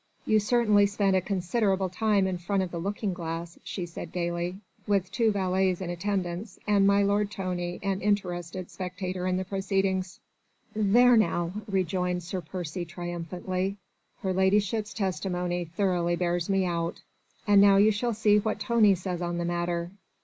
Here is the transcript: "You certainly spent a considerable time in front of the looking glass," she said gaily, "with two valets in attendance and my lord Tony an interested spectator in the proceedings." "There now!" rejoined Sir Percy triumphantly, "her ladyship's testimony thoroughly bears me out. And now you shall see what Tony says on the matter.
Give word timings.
"You 0.25 0.39
certainly 0.39 0.87
spent 0.87 1.15
a 1.15 1.21
considerable 1.21 1.87
time 1.89 2.25
in 2.25 2.39
front 2.39 2.63
of 2.63 2.71
the 2.71 2.79
looking 2.79 3.13
glass," 3.13 3.59
she 3.63 3.85
said 3.85 4.11
gaily, 4.11 4.57
"with 4.87 5.11
two 5.11 5.31
valets 5.31 5.79
in 5.79 5.91
attendance 5.91 6.57
and 6.65 6.87
my 6.87 7.03
lord 7.03 7.29
Tony 7.29 7.79
an 7.83 8.01
interested 8.01 8.71
spectator 8.71 9.27
in 9.27 9.37
the 9.37 9.45
proceedings." 9.45 10.19
"There 10.75 11.15
now!" 11.15 11.51
rejoined 11.67 12.23
Sir 12.23 12.41
Percy 12.41 12.83
triumphantly, 12.83 13.77
"her 14.23 14.33
ladyship's 14.33 14.91
testimony 14.95 15.65
thoroughly 15.65 16.15
bears 16.15 16.49
me 16.49 16.65
out. 16.65 17.03
And 17.45 17.61
now 17.61 17.77
you 17.77 17.91
shall 17.91 18.15
see 18.15 18.39
what 18.39 18.59
Tony 18.59 18.95
says 18.95 19.21
on 19.21 19.37
the 19.37 19.45
matter. 19.45 19.91